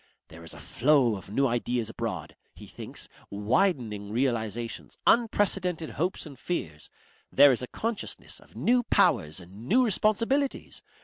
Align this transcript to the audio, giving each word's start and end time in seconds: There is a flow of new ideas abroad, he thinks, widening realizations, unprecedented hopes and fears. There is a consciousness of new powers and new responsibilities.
There 0.29 0.43
is 0.43 0.55
a 0.55 0.59
flow 0.59 1.15
of 1.15 1.29
new 1.29 1.45
ideas 1.45 1.87
abroad, 1.91 2.35
he 2.55 2.65
thinks, 2.65 3.07
widening 3.29 4.09
realizations, 4.11 4.97
unprecedented 5.05 5.91
hopes 5.91 6.25
and 6.25 6.39
fears. 6.39 6.89
There 7.31 7.51
is 7.51 7.61
a 7.61 7.67
consciousness 7.67 8.39
of 8.39 8.55
new 8.55 8.81
powers 8.81 9.39
and 9.39 9.67
new 9.67 9.85
responsibilities. 9.85 10.81